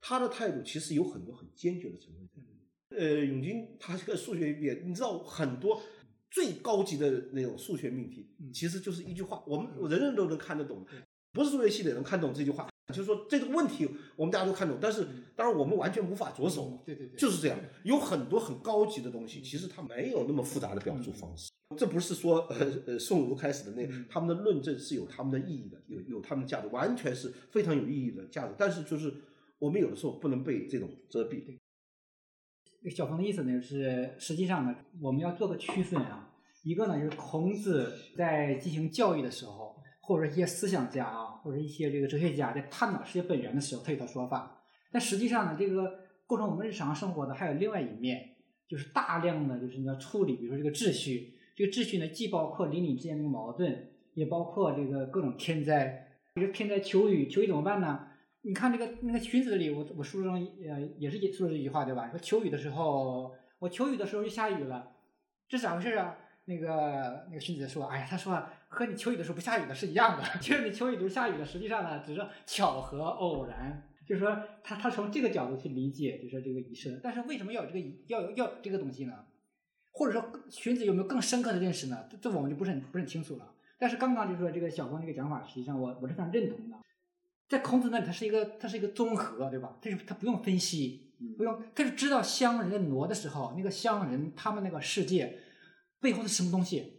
[0.00, 2.28] 他的态度其实有很多很坚决的成分。
[2.96, 5.80] 呃，永金他这个数学一毕业，你知道很多
[6.30, 10.84] 最高级的那种数学命题，其实就是一句话，我们人人都能看得懂，
[11.32, 12.68] 不是数学系的人看懂这句话。
[12.88, 17.58] 就是说这个问题我们大家都看懂，但是当然我们完全无法着手，对对对，就是这样。
[17.82, 21.50] 有很多很高级的东西，其实它没有那么复杂的表述方式。
[21.78, 28.54] 这不是说呃呃宋儒开始的那他们的论证是有他们的意义的，有有他们的价值，完全是非常有意义的价值。
[28.58, 29.12] 但是就是
[29.58, 31.58] 我们有的时候不能被这种遮蔽。
[32.90, 36.30] 小冯的意思呢就是，实际上呢我们要做个区分啊，
[36.62, 39.72] 一个呢就是孔子在进行教育的时候。
[40.06, 44.60] 或者一些思想家啊，或者一些这个哲学家在探讨世界本源的时候，他有套说法。
[44.92, 48.36] 但实际上呢，这个构成我们日常生活的还有另外一面，
[48.68, 51.32] 就是大量的就是你要处理，比如说这个秩序。
[51.56, 56.06] 这个秩序呢，既包括邻里之间的矛盾，也包括这个各种天灾。
[56.34, 58.06] 比如天灾求雨，求雨怎么办呢？
[58.44, 60.34] 你看这个那个荀子里，我我书中
[60.68, 62.08] 呃也是也说了这句话对吧？
[62.10, 64.92] 说求雨的时候，我求雨的时候就下雨了，
[65.48, 66.16] 这咋回事啊？
[66.44, 68.42] 那个那个荀子说，哎呀，他说。
[68.68, 73.88] 和你求雨的时候不下雨的是一样的， 就是你求雨的时候下雨的，实际上呢只是巧合偶然。
[74.04, 77.00] 就是说，他他从这个角度去理解，就是这个仪式。
[77.00, 79.12] 但是为什么要有这个要有要有这个东西呢？
[79.92, 82.04] 或者说，荀子有没有更深刻的认识呢？
[82.10, 83.54] 这这我们就不是很不是很清楚了。
[83.78, 86.76] 但是刚刚就说这个小峰这个讲法，实际上我我是非常认同的。
[87.48, 89.76] 在孔子那里，他是一个他是一个综合，对吧？
[89.80, 95.38] 他是他不用分析，不用，他是知道乡人的挪的时候，那个乡人他们那个世界
[96.00, 96.92] 背后是什么东西。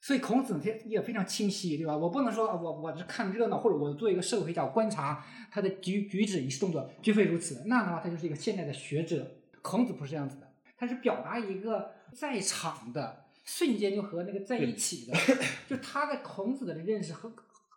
[0.00, 1.96] 所以孔子他也非常清晰，对吧？
[1.96, 7.62] 我不能说我我是看热闹，或者我做一个社会学家观察他的举举止、仪式动作，绝非如此。
[7.66, 9.26] 那的话，他就是一个现代的学者。
[9.62, 15.16] 孔子不是这样子的，他是表达一个在场的瞬间就和那个在一起的，
[15.66, 17.32] 就他的孔子的认识和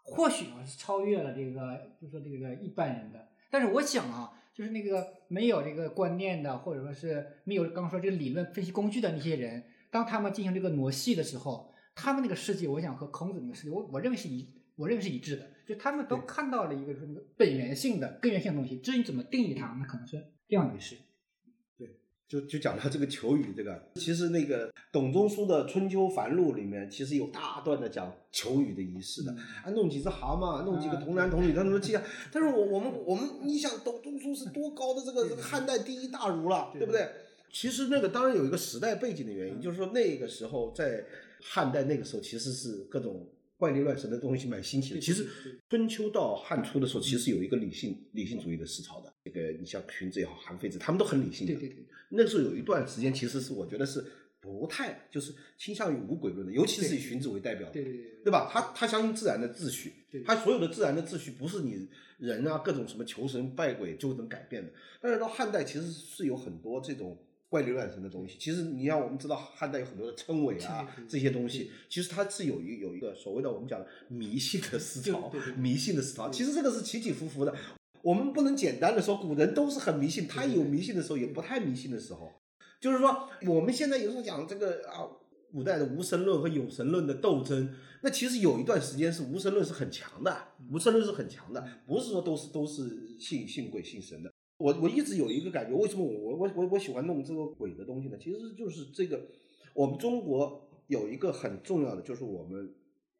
[0.08, 3.30] 或许啊是超越了这个，就说这个一般人的。
[3.52, 11.74] 但是我想啊，就是那个没有这个观念的，或者说是没有刚说这个理论分析工具的那些人，当他们进行这个挪戏的时候。
[12.00, 15.48] 他们那个世界，我想和孔子那个世界，我我认为是一，我认为是一致的。
[15.66, 18.78] 就他们都看到了一个说那个本源性的、根源性的东西。
[18.78, 20.96] 至于怎么定义它，那可能是这样一回事。
[22.30, 29.32] 对，就就讲到这个求雨这个，其实那个董仲舒的《春秋繁露》里面，其实有大段的讲求雨的仪式的。
[29.64, 32.04] 啊，弄几只蛤蟆，弄几个童男童女，他们记啊。
[32.32, 37.08] 但是我我们我们，你想董仲舒是多高的这个汉代第一大儒了，对不对？
[37.52, 41.04] 其实那个当然有一个时代背景的原因，就是说那个时候在。
[41.40, 43.24] 汉代那个时候其实是各种
[43.58, 45.00] 怪力乱神的东西蛮新奇的。
[45.00, 45.28] 其实
[45.70, 49.12] 春秋到汉初的时候，其实有一个理性理性主义的思潮的。
[49.26, 51.54] 这个你像荀子也好，韩非子，他们都很理性的。
[51.54, 51.86] 对对对。
[52.10, 54.06] 那个时候有一段时间，其实是我觉得是
[54.40, 58.50] 不太就是倾向于无鬼论的，尤其是以荀子为代表的，对对对，对吧？
[58.52, 59.94] 他他相信自然的秩序，
[60.26, 61.90] 他所有的自然的秩序不是你
[62.20, 64.72] 人啊各种什么求神拜鬼就能改变的。
[65.02, 67.18] 但是到汉代，其实是有很多这种。
[67.50, 77.56] 怪力乱神的东西，其实你像我们知道汉代有很多的称谓啊，这些东西，其实它是有一有一个所谓的我们讲的迷信的思潮， 迷信的思潮，其实这个是起起伏伏的。
[78.02, 82.32] 我们不能简单的说古人都是很迷信，他有迷信的时候，也不太迷信的时候。
[82.80, 85.08] 就是说我们现在有时候讲这个啊，
[85.52, 94.32] 古代的无神论和有神论的斗争，那其实有一段时间是无神论是很强的，无神论是很强的，不是说都是都是信信鬼信神的。
[94.58, 98.18] 我我一直有一个感觉，为什么我我我我喜欢弄这个鬼的东西呢？
[98.20, 99.22] 其实就是这个，
[99.74, 102.74] 我们中国有一个很重要的，就是我们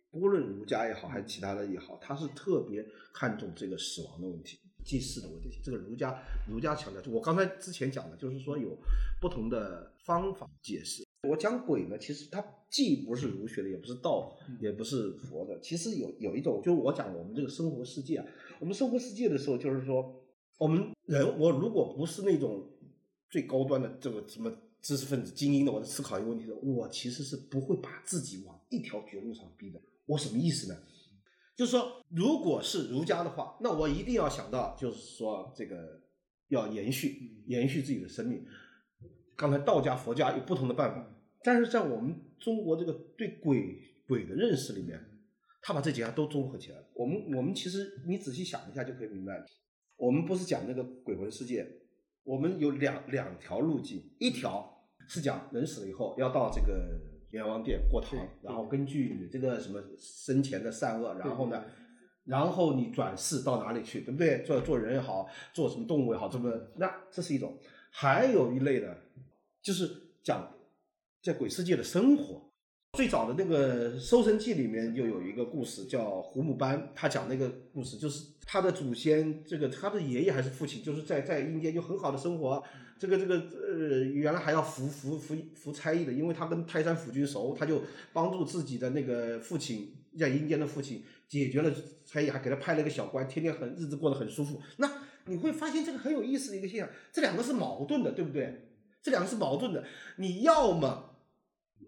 [0.10, 5.60] 不论儒家也好，还是其他的也好，他是特别看重这个死亡的问题、祭祀的问题。
[5.64, 6.20] 这个儒家
[6.50, 8.76] 儒家强调，就我刚才之前讲的，就是说有
[9.22, 11.06] 不同的方法解释。
[11.28, 15.60] 我讲鬼呢，其实它既不是儒学的，也不是道，也不是佛的。
[15.60, 18.26] 其实有有一种，就是我讲我们这个生活世界啊，
[18.60, 20.17] 我们生活世界的时候，就是说。
[20.58, 22.68] 我们人，我如果不是那种
[23.30, 29.80] 最高端的这个什么知识分子、精英的，我在思考一个问题的，我其实是不会把自己往一条绝路上逼的。
[30.06, 30.80] 我什么意思呢？
[31.56, 36.02] 就是说，如果是儒家的话，那我一定要想到，就是说这个
[36.50, 38.46] 要延续、延续自己的生命。
[39.36, 45.00] 刚才道家、佛家有不同的办法，但是在我们中国这个对鬼鬼的认识里面，
[45.62, 46.88] 他把这几样都综合起来了。
[46.94, 49.44] 我们我们其实你仔细想一下就可以明白，
[49.98, 51.68] 我们不是讲那个鬼魂世界，
[52.24, 57.00] 我们有两两条路径，一条是讲人死了以后要到这个
[57.32, 61.66] 阎王殿过堂，然后根据你这个什么生前的善恶，然后呢，
[62.26, 64.44] 然后你转世到哪里去，对不对？
[64.44, 67.58] 做做人也好，做什么动物也好，这么那这是一种。
[67.90, 68.96] 还有一类呢，
[69.62, 69.90] 就是
[70.22, 70.54] 讲
[71.24, 72.44] 在鬼世界的生活。
[72.94, 82.64] 最早的那个《搜神记》里面就有一个故事，叫胡木班，他讲那个故事，就是他的祖先，这个他的爷爷还是父亲，就是在在阴间就很好的生活。
[82.98, 91.72] 这个这个呃，原来还要服服服服差役的，因为他跟泰山府君熟，他就帮助自己的那个父亲，在阴间的父亲解决了
[92.06, 94.60] 差役，还给他派了一个小官，天天很日子过得很舒服。
[94.78, 94.90] 那
[95.26, 98.70] 你会发现这个很有意思的一个现象，这两个是矛盾的，对不对？
[99.04, 99.84] 这两个是矛盾的，
[100.16, 101.18] 你要么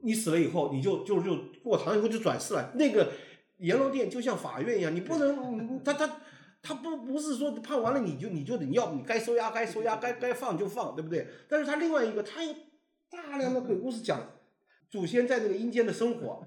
[0.02, 2.74] 你死了以后，你就就就过堂以后就转世了。
[2.76, 3.13] 那个
[3.58, 6.17] 阎罗殿就像法院一样，你不能他他
[6.62, 11.28] 他不不是说判完了你就你就你要你该收押该收押，该该放就放，对不对？
[11.48, 12.54] 但是他另外一个，他有
[13.10, 14.32] 大量的鬼故事讲
[14.89, 16.45] 祖先在那个阴间的生活。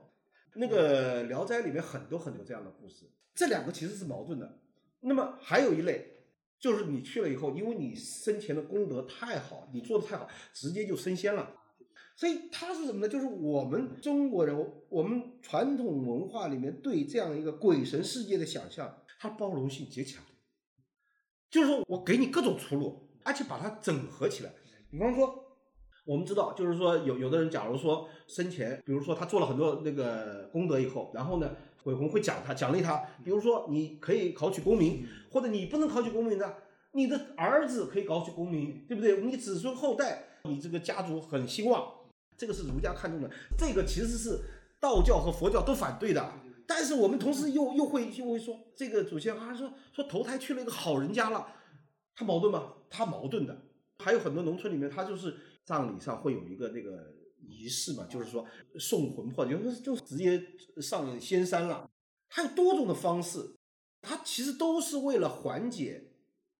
[0.54, 4.58] 那个《聊斋》里面很多很多这样的故事，这两个其实是矛盾的。
[5.00, 6.26] 那么还有一类，
[6.60, 11.56] 就是你去了以后，因为你生前的功德太好，你做的太好，直接就升仙了。
[12.14, 13.08] 所以它是什么呢？
[13.08, 20.20] 就是我们中国人，我们传统文化里面对这样一个鬼神世界的想象，它包容性极强。
[21.48, 24.50] 就是说我给你各种出路，而且把它整合起来。
[24.90, 25.32] 比方说，
[26.04, 31.54] 我们知道，就是说有有的人，假如说生前，比如说他做了很多那个功德以后，然后呢，
[31.84, 32.96] 鬼魂会奖他，奖励他。
[33.22, 36.56] 比如说你可以考取功名，或者你不能考取功名的，
[36.90, 39.22] 你的儿子可以考取功名，对不对？
[39.22, 41.94] 你子孙后代，你这个家族很兴旺。
[42.36, 44.40] 这个是儒家看重的，这个其实是
[44.80, 46.32] 道教和佛教都反对的。
[46.82, 51.46] 但是我们同时又又会又会说，这个祖先啊说说投胎去了一个好人家了，
[52.12, 52.74] 他矛盾吗？
[52.90, 53.56] 他矛盾的。
[54.00, 58.44] 还有很多农村里面，他就是葬礼上会有一个那个仪式嘛，就是说
[58.80, 60.44] 送魂魄，就是就直接
[60.80, 61.88] 上仙山了。
[62.28, 63.38] 他有多种的方式，
[64.00, 66.02] 他其实都是为了缓解，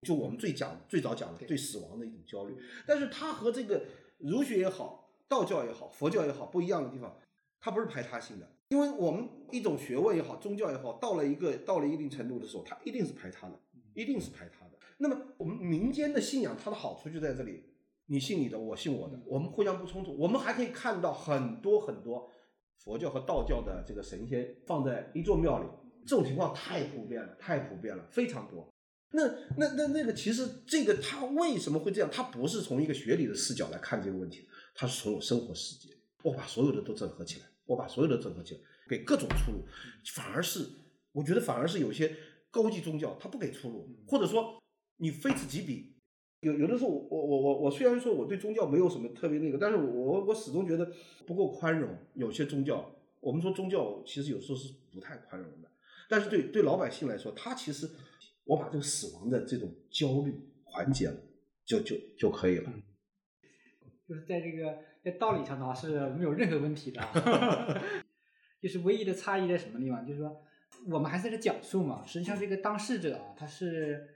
[0.03, 2.55] 就我们最讲最早讲的对死亡的一种焦虑。
[2.87, 3.83] 但是它和这个
[4.19, 5.01] 儒学也好。
[5.25, 7.17] 道教也好，佛教也好，不一样的地方，
[7.59, 13.59] 它不是排他性的，因为我们一种学问也好，宗教也好，到了一个到了一定程度的时候，它一定是排他的，
[13.93, 14.71] 一定是排他的。
[14.97, 17.63] 那么我们民间的信仰，它的好处就在这里，
[18.07, 20.17] 你信你的，我信我的，我们互相不冲突。
[20.17, 22.27] 我们还可以看到很多很多
[22.79, 25.67] 佛教和道教的这个神仙放在一座庙里，
[26.07, 28.67] 这种情况太普遍了，太普遍了，非常多。
[29.11, 29.23] 那
[29.55, 32.09] 那那那个，其实这个他为什么会这样？
[32.11, 34.47] 他不是从一个学理的视角来看这个问题。
[34.73, 39.63] 他是从我生活世界，我把所有的都整合起来，我把所有的整合起来，给各种出路，
[40.13, 40.67] 反而是
[41.11, 42.15] 我觉得反而是有些
[42.51, 44.61] 高级宗教他不给出路，或者说
[44.97, 45.93] 你非此即彼。
[46.41, 50.91] 有有的时候我我我我我虽然说我对宗教没有什么特别那个，但是我我始终觉得
[51.25, 51.97] 不够宽容。
[52.15, 55.71] 有些宗教，我们说宗教其实有时候是不太宽容的，
[56.09, 57.89] 但是对对老百姓来说，他其实
[58.43, 60.33] 我把这个死亡的这种焦虑
[60.65, 61.15] 缓解了，
[61.65, 62.73] 就就就可以了。
[64.05, 67.81] 就是在这个在道理上的话是没有任何问题的，
[68.61, 70.05] 就是唯一的差异在什么地方？
[70.05, 70.41] 就是说
[70.87, 74.07] 我们还是在讲述嘛，实际上这个当事者啊，他是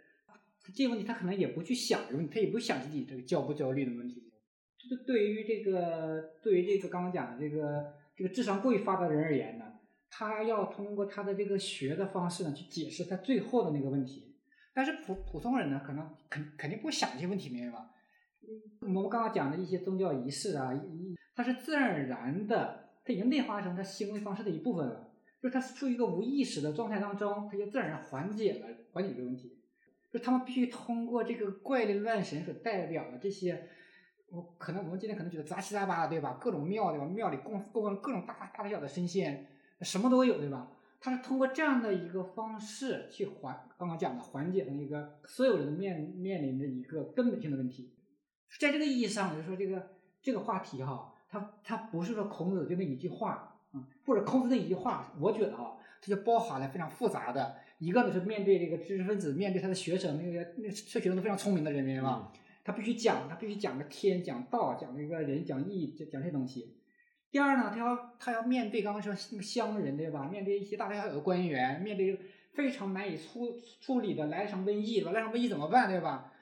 [0.73, 4.31] 这个问题他可能也不去想这个问题，他也不想自己这个焦不焦虑的问题。
[4.77, 9.65] 就是对于这个对于这个刚刚讲的这个这个智商过于发达的人而言呢，
[10.09, 14.35] 他要通过他的这个学的方式呢去解释他最后的那个问题，
[14.73, 17.91] 但是普普通人呢，可能肯肯定不想这些问题，明白吧？
[18.87, 20.73] 我们刚刚讲的一些宗教仪式啊，
[21.35, 25.09] 它是自然而然的，它已经内化成他行为方式的一部分了。
[25.41, 29.59] 就是他处于一个无意识的状态当中，他就自然而然缓解了缓解这个问题。
[30.09, 33.67] 就他们必须通过这个怪力乱神所代表的这些，
[34.29, 36.39] 我可能我们今天可能觉得杂七杂八的，对吧？
[36.41, 37.05] 各种庙对吧？
[37.05, 39.45] 庙里供供各种大大大小的神仙，
[39.81, 40.71] 什么都有，对吧？
[40.99, 47.93] 他是通过这样的一个方式去缓，刚刚讲的缓解了一个所有人面面临着一个根本性的问题。
[48.59, 49.89] 在这个意义上，就是说这个
[50.21, 57.57] 这个话题哈，它它不是说孔子就那一句话啊，或者孔子那一句话，我觉得哈，它就包含了非常复杂的。
[57.79, 62.31] 一个呢是面对这个知识分子，面对他的学生，那个那这学生都非常聪明的人，明白吗？
[62.63, 66.75] 他必须讲，他必须讲个天，讲道，讲那个人，讲义，讲讲这东西。
[67.29, 70.25] 第二呢，他要他要面对刚刚说那个乡人对吧？
[70.25, 72.19] 面对一些大大小小的官员，面对
[72.53, 75.11] 非常难以处处理的来场瘟疫，对吧？
[75.11, 76.33] 来场瘟疫怎么办，对吧？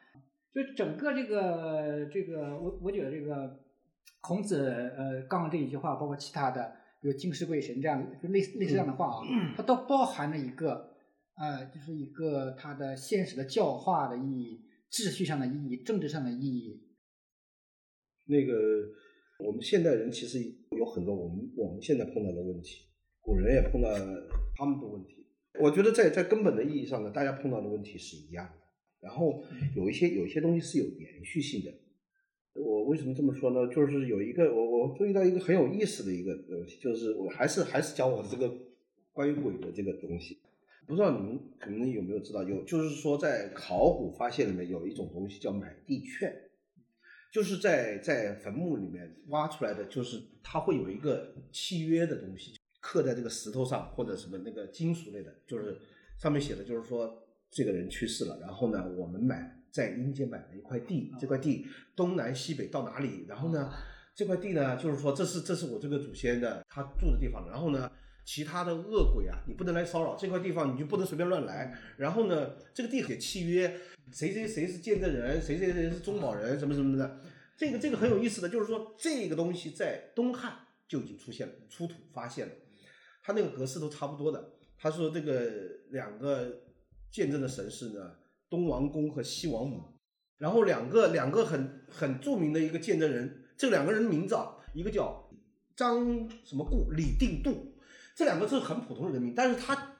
[0.55, 3.59] 就整个这个这个，我我觉得这个
[4.21, 10.95] 孔子呃刚刚这一句话，包括其他的，比如敬事贵神这样就类似类似这样的话啊，它都包含了一个
[11.35, 16.81] 呃，就是一个它的现实的教化的意义、秩序上的意义、政治上的意义。
[18.27, 18.53] 那个
[19.45, 20.39] 我们现代人其实
[20.71, 22.85] 有很多我们我们现在碰到的问题，
[23.19, 23.89] 古人也碰到
[24.55, 25.27] 他们的问题。
[25.59, 28.64] 我觉得在在根本的意义上呢，大家碰到的问题是一样的。
[29.05, 29.43] 然后
[29.75, 31.71] 有一些有一些东西是有延续性的。
[32.55, 33.71] 我为什么这么说呢？
[33.71, 38.51] 就是有一个我我注意到一个很有意思的一个东西，就是我还是还是讲我这个
[39.13, 40.39] 关于鬼的这个东西。
[40.87, 46.33] 不知道你们可能有没有知道，有就是说在考古发现里面有一种东西叫买地券，
[47.33, 55.77] 就是在在坟墓里面挖出来的，就是它会有一个契约的东西刻在这个石头上或者什么那个金属类的，就是
[56.19, 61.65] 上面写的就是说这个人去世了，然后呢我们买在阴间买了一块地，这块地
[61.95, 63.71] 东南西北到哪里，然后呢
[64.13, 67.91] 这块地呢就是说这是这是我这个祖先的他住的地方，然后呢。
[68.27, 71.79] 其他的恶鬼啊，你不能来骚扰这块地方，你就不能随便乱来。
[71.95, 73.71] 然后呢，这个地写契约，
[74.11, 77.21] 谁谁谁是见证人，谁谁谁是中保人，什么什么的。
[77.55, 82.53] 这个这个很有意思的，就是说这个东西在东汉就已经出现了，出土发现了，
[83.21, 84.53] 它那个格式都差不多的。
[84.75, 85.47] 他说这个
[85.91, 86.63] 两个
[87.15, 88.11] 见证的神是呢，
[88.49, 89.81] 东王公和西王母，
[90.37, 95.31] 然后两个两个很很著名的一个见证人，这两个人名字啊，一个叫
[95.77, 97.73] 张什么固，李定度。
[98.17, 99.95] 这两个字很普通的人名，但是他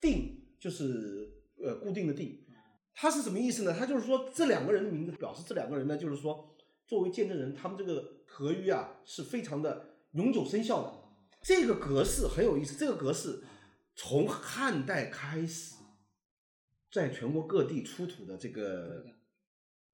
[0.00, 1.30] 定就是
[1.64, 2.44] 呃固定的定，
[2.92, 3.72] 他是什么意思呢？
[3.72, 6.52] 他就是说这两个人的名字表示这两个人呢，就是说
[6.84, 10.92] 作为见证人，他们这个合约啊是非常的永久生效的。
[11.44, 13.40] 这个格式很有意思，这个格式
[13.94, 15.75] 从汉代开始，
[16.90, 19.04] 在全国各地出土的这个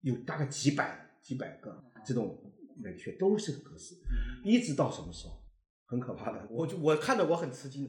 [0.00, 2.38] 有大概几百几百个这种
[2.76, 3.96] 美学都是个格式，
[4.44, 5.40] 一直到什么时候？
[5.84, 7.86] 很可怕的，我就我看到我很吃惊，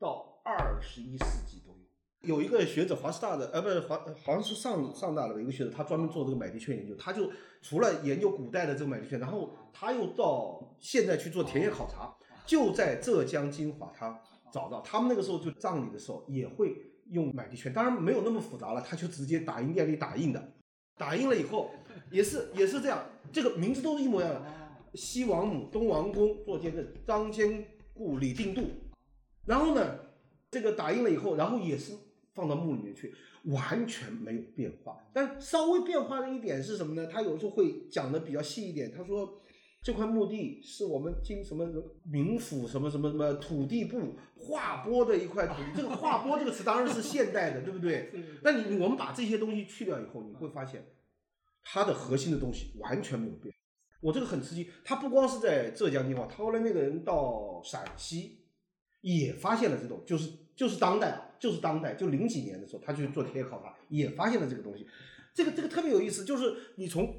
[0.00, 2.36] 到二十一世纪都有。
[2.36, 6.96] 有一个学者华师大的，呃，不是华，好像是上上大的一个学者，他专门做这个买地券研究。
[6.96, 7.30] 他就
[7.62, 12.12] 除了研究古代的这个买地券，然后他又到现在去做田野考察，
[12.44, 14.20] 就在浙江金华，他
[14.52, 16.74] 找到他们那个时候就葬礼的时候也会
[17.10, 20.52] 用买地券，当然没有那么复杂了，他就直接打印店里打印的，
[20.96, 21.70] 打印了以后
[22.10, 24.42] 也是也是这样，这个名字都是一模一样的。
[24.94, 28.62] 西王母、东王公做见证，张坚固、李定度。
[29.46, 29.98] 然后呢，
[30.50, 31.92] 这个打印了以后，然后也是
[32.34, 34.98] 放到墓里面去，完全没有变化。
[35.12, 37.06] 但稍微变化的一点是什么呢？
[37.06, 38.92] 他有时候会讲的比较细一点。
[38.92, 39.40] 他说，
[39.82, 41.66] 这块墓地是我们经什么
[42.06, 45.70] 冥府什么什么什么土地部划拨的一块土地。
[45.74, 48.12] 这个划拨这个词当然是现代的，对不对？
[48.44, 50.84] 那你我们把这些东西去掉以后，你会发现，
[51.62, 53.54] 它的核心的东西完全没有变。
[54.00, 58.44] 我这个很吃惊，他不光是在浙江地方，他后来那个人到陕西，
[59.00, 64.86] 也发现了这种，就是就是当代啊，就是当代，就零几年的时候，他去做田野考察，也发现了这个东西，
[65.34, 67.14] 这个这个特别有意思，就是你从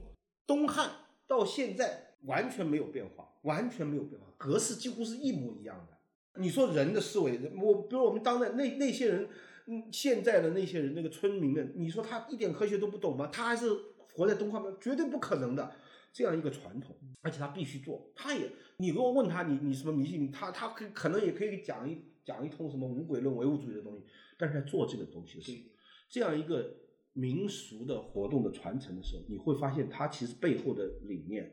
[0.47, 0.89] 东汉
[1.28, 6.41] 到现在完全没有变化，完全没有变化，格式几乎是一模一样的。
[6.41, 9.28] 你说人的思维，我比如我们当代那那些人，
[9.67, 13.28] 嗯，现在的那些人，那个村民们，你说他一点科学都不懂吗？
[13.32, 13.69] 他还是
[14.13, 14.78] 活在东方吗？
[14.80, 15.72] 绝对不可能的。
[16.13, 18.11] 这样一个传统，而且他必须做。
[18.13, 20.30] 他也，你如果问他，你你什么迷信？
[20.30, 24.03] 他他可可能也可以讲一讲一通什么无鬼论、唯物主义的东西。
[24.38, 25.57] 但是在做这个东西的时候，
[26.09, 26.76] 这样一个
[27.13, 31.49] 民俗的活动的传承的时候，你会发现它其实背后的理念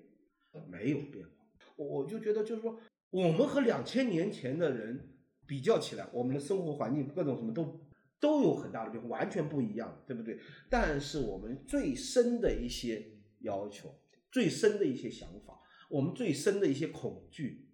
[0.70, 1.46] 没有变化。
[1.76, 2.78] 我就觉得就是说，
[3.10, 5.14] 我们和两千年前的人
[5.46, 7.80] 比较起来，我们的生活环境各种什么都
[8.20, 10.38] 都有很大的变化，完全不一样，对不对？
[10.68, 13.94] 但是我们最深的一些要求。
[14.30, 17.66] 最深的一些想法，我们最深的一些恐惧，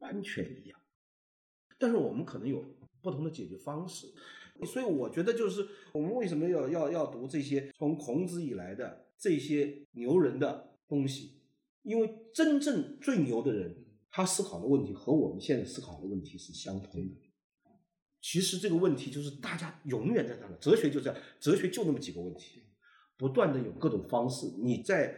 [0.00, 0.78] 完全一样，
[1.78, 2.62] 但是我们可能有
[3.00, 4.06] 不同的解决方式，
[4.66, 11.35] 所以我觉得就是我们为什么要要要读这些从孔子以来的这些牛人的东西，
[11.86, 17.14] 因为真正最牛的人，他思考的问题和我们现在思考的问题是相通的。
[18.20, 22.62] 其实这个问题就是大家永远在谈的，哲学就这样，哲学就那么几个问题，
[23.16, 25.14] 不断的有各种方式，你在。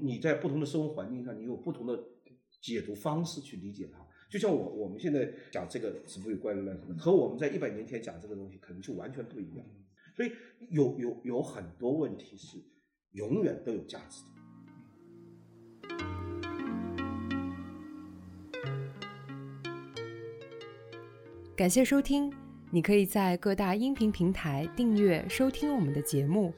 [0.00, 2.02] 你在不同的生活环境上，你有不同的
[2.62, 3.98] 解读方式去理解它。
[4.30, 9.66] 就像我我们现在讲这个“子不语怪论”什么，和我们在一百年前讲这个东西，可能就完全不一样。
[10.16, 10.30] 所以
[10.70, 12.56] 有有有很多问题是
[13.10, 14.31] 永远都有价值的。
[21.54, 22.32] 感谢收听，
[22.70, 26.52] 你可以在各大音频平台订阅收听我们的节目，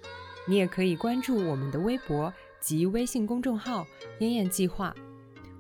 [0.48, 2.32] 你也可以关注我们的微博。
[2.60, 3.86] 及微信公众号
[4.20, 4.94] “燕燕计划”，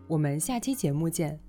[0.08, 1.43] 我们下期节目见。